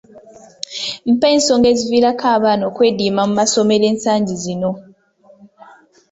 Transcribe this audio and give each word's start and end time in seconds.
Mpa 1.11 1.27
ensonga 1.35 1.67
eziviirako 1.73 2.25
abaana 2.35 2.63
okwediima 2.69 3.21
mu 3.27 3.33
masomero 3.41 3.85
ensangi 3.93 4.33
zino. 4.43 4.71